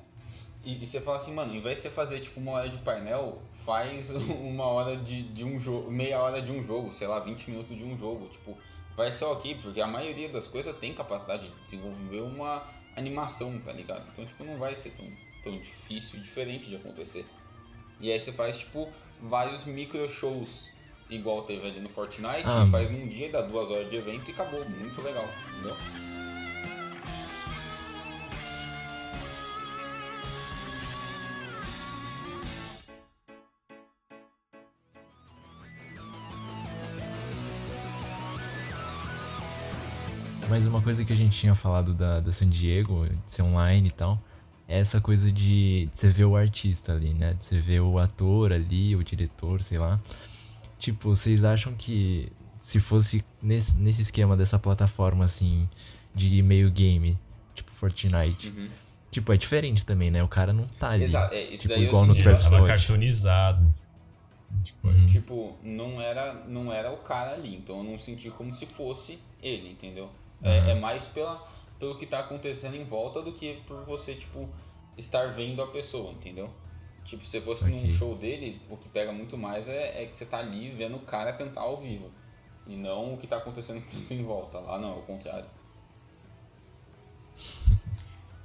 [0.64, 2.78] e, e, você fala assim, mano, em vez de você fazer tipo uma hora de
[2.78, 4.10] painel, faz
[4.40, 7.76] uma hora de, de um jogo, meia hora de um jogo, sei lá, 20 minutos
[7.76, 8.28] de um jogo.
[8.28, 8.56] Tipo,
[8.96, 12.62] vai ser ok, porque a maioria das coisas tem capacidade de desenvolver uma
[12.96, 14.08] animação, tá ligado?
[14.10, 15.06] Então, tipo, não vai ser tão,
[15.42, 17.26] tão difícil, diferente de acontecer.
[18.00, 18.88] E aí você faz, tipo,
[19.24, 20.70] vários micro shows,
[21.08, 22.66] igual teve ali no Fortnite, ah.
[22.70, 24.64] faz num dia, dá duas horas de evento e acabou.
[24.68, 25.76] Muito legal, entendeu?
[40.50, 43.88] Mas uma coisa que a gente tinha falado da, da San Diego, de ser online
[43.88, 44.22] e tal,
[44.66, 47.34] essa coisa de, de você ver o artista ali, né?
[47.34, 50.00] De você ver o ator ali, o diretor, sei lá.
[50.78, 55.68] Tipo, vocês acham que se fosse nesse, nesse esquema dessa plataforma, assim,
[56.14, 57.18] de meio game,
[57.54, 58.70] tipo Fortnite, uhum.
[59.10, 60.22] tipo, é diferente também, né?
[60.22, 61.04] O cara não tá ali.
[61.04, 63.66] Exato, é, isso tipo, daí igual no Travis Tava cartoonizado.
[64.62, 65.02] Tipo, uhum.
[65.02, 69.18] tipo, não era, não era o cara ali, então eu não senti como se fosse
[69.42, 70.04] ele, entendeu?
[70.42, 70.50] Uhum.
[70.50, 71.46] É, é mais pela
[71.78, 74.48] pelo que tá acontecendo em volta do que por você, tipo,
[74.96, 76.48] estar vendo a pessoa, entendeu?
[77.04, 80.24] Tipo, se fosse num show dele, o que pega muito mais é, é que você
[80.24, 82.10] tá ali vendo o cara cantar ao vivo.
[82.66, 84.58] E não o que tá acontecendo tudo em volta.
[84.58, 85.46] Lá não, é o contrário.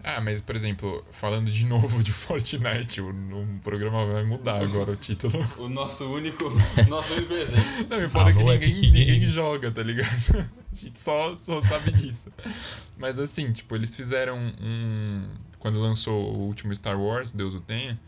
[0.01, 4.91] Ah, mas por exemplo, falando de novo de Fortnite, o, o programa vai mudar agora
[4.91, 5.37] o título.
[5.57, 6.45] o nosso único,
[6.87, 7.85] nosso único exemplo.
[7.89, 10.49] Não, e foda ah, que ninguém, ninguém joga, tá ligado?
[10.71, 12.31] A gente só, só sabe disso.
[12.97, 15.27] Mas assim, tipo, eles fizeram um.
[15.57, 17.99] Quando lançou o último Star Wars, Deus o tenha,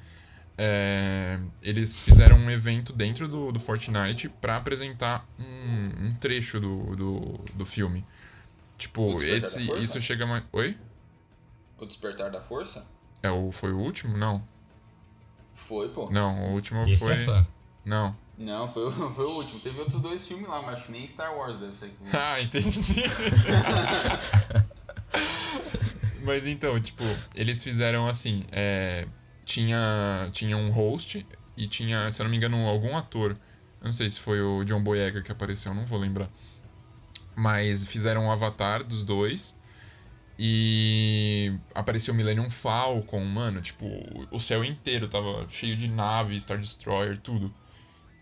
[0.58, 6.96] é, eles fizeram um evento dentro do, do Fortnite para apresentar um, um, trecho do,
[6.96, 7.22] do,
[7.56, 8.06] do filme.
[8.78, 10.44] Tipo, esse, isso chega mais.
[10.52, 10.78] Oi?
[11.78, 12.86] O Despertar da Força?
[13.24, 14.16] É, o, foi o último?
[14.16, 14.48] Não.
[15.54, 16.10] Foi, pô.
[16.12, 17.14] Não, o último esse foi.
[17.14, 17.48] É fã.
[17.84, 18.16] Não.
[18.42, 19.60] Não, foi, foi o último.
[19.60, 21.94] Teve outros dois filmes lá, mas acho que nem Star Wars deve ser.
[22.12, 22.82] ah, entendi.
[26.24, 27.04] mas então, tipo,
[27.36, 29.08] eles fizeram assim: é,
[29.46, 31.26] tinha, tinha um host
[31.56, 33.38] e tinha, se eu não me engano, algum ator.
[33.80, 36.30] Eu não sei se foi o John Boyega que apareceu, não vou lembrar.
[37.36, 39.56] Mas fizeram um avatar dos dois.
[40.44, 43.86] E apareceu o Millennium Falcon, mano, tipo,
[44.32, 47.54] o céu inteiro tava cheio de naves, Star Destroyer, tudo.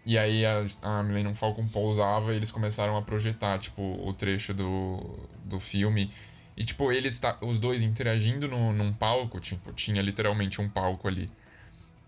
[0.06, 4.54] E aí a, a Millennium Falcon pousava e eles começaram a projetar, tipo, o trecho
[4.54, 6.12] do, do filme.
[6.58, 11.30] E, tipo, eles, os dois interagindo no, num palco, tipo, tinha literalmente um palco ali.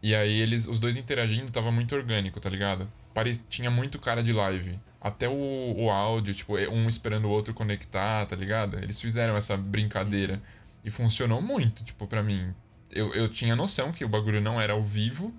[0.03, 2.91] E aí eles, os dois interagindo tava muito orgânico, tá ligado?
[3.13, 4.79] Pare, tinha muito cara de live.
[4.99, 8.77] Até o, o áudio, tipo, um esperando o outro conectar, tá ligado?
[8.79, 10.41] Eles fizeram essa brincadeira.
[10.83, 12.53] E funcionou muito, tipo, pra mim.
[12.91, 15.33] Eu, eu tinha noção que o bagulho não era ao vivo,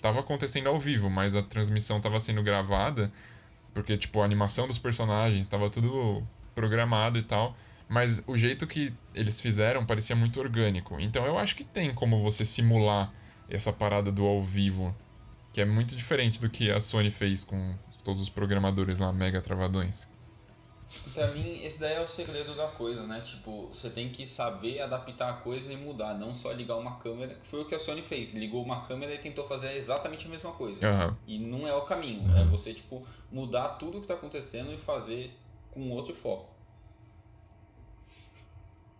[0.00, 3.12] tava acontecendo ao vivo, mas a transmissão tava sendo gravada,
[3.74, 6.22] porque, tipo, a animação dos personagens tava tudo
[6.54, 7.56] programado e tal.
[7.88, 10.98] Mas o jeito que eles fizeram parecia muito orgânico.
[10.98, 13.12] Então eu acho que tem como você simular
[13.48, 14.94] essa parada do ao vivo,
[15.52, 19.40] que é muito diferente do que a Sony fez com todos os programadores lá mega
[19.40, 20.08] travadões.
[21.14, 23.20] Pra mim, esse daí é o segredo da coisa, né?
[23.20, 27.34] Tipo, você tem que saber adaptar a coisa e mudar, não só ligar uma câmera,
[27.34, 28.34] que foi o que a Sony fez.
[28.34, 30.88] Ligou uma câmera e tentou fazer exatamente a mesma coisa.
[30.88, 31.16] Aham.
[31.26, 32.22] E não é o caminho.
[32.38, 35.36] É você, tipo, mudar tudo que tá acontecendo e fazer
[35.72, 36.54] com outro foco.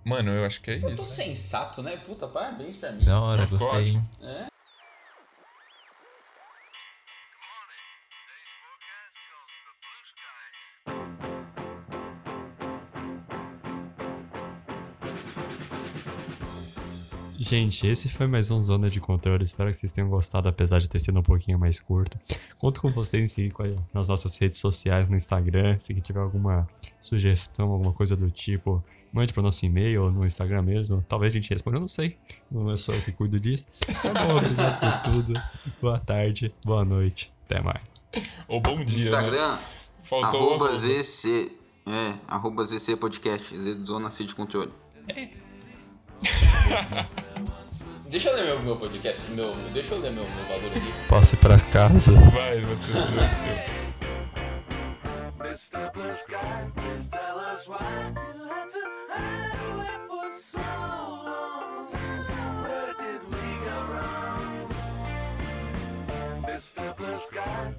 [0.04, 1.04] Mano, eu acho que é Eu tô isso.
[1.04, 1.96] sensato, né?
[1.96, 3.04] Puta, parabéns pra mim.
[3.04, 4.00] Da hora, ficou gostei.
[4.22, 4.46] É?
[17.48, 19.44] Gente, esse foi mais um Zona de Controle.
[19.44, 22.18] Espero que vocês tenham gostado, apesar de ter sido um pouquinho mais curto.
[22.58, 23.54] Conto com vocês em seguir
[23.94, 25.78] nas nossas redes sociais, no Instagram.
[25.78, 26.66] Se tiver alguma
[27.00, 28.82] sugestão, alguma coisa do tipo,
[29.12, 31.04] mande pro nosso e-mail ou no Instagram mesmo.
[31.08, 32.18] Talvez a gente responda, eu não sei.
[32.50, 33.68] Não é só eu que cuido disso.
[34.02, 35.42] Tá bom, obrigado por tudo.
[35.80, 37.32] Boa tarde, boa noite.
[37.44, 38.04] Até mais.
[38.48, 39.18] Ou bom dia, né?
[39.18, 39.58] Instagram,
[40.02, 40.76] Faltou o arroba.
[40.76, 41.52] ZC.
[41.86, 44.72] É, arroba ZC Podcast, Z Zona C de Controle.
[48.10, 50.92] deixa eu ler meu, meu podcast, meu, deixa eu ler meu, meu valor aqui.
[51.08, 52.12] Posso ir pra casa?
[52.12, 53.86] Vai, Matheus, Deus do céu.
[55.40, 55.90] Mr.
[55.94, 61.86] Blue Sky, please tell us why you had to hide away for so long.
[62.62, 64.68] Where did we go wrong?
[66.42, 66.96] Mr.
[66.96, 67.74] Blue Sky,